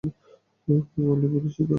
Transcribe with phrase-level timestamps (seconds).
[0.67, 1.69] কেউ কেউ বলবে বীরোচিত।